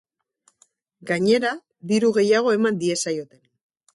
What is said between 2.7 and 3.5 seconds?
diezaioten.